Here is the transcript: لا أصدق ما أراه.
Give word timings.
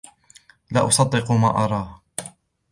لا 0.71 0.87
أصدق 0.87 1.31
ما 1.31 1.63
أراه. 1.65 2.01